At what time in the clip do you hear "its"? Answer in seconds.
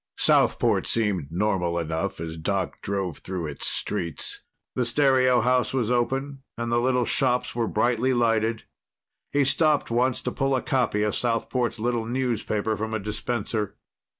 3.45-3.67